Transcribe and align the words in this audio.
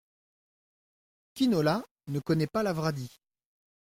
Quinola 1.35 1.85
ne 2.07 2.19
connaît 2.21 2.47
pas 2.47 2.63
Lavradi. 2.63 3.21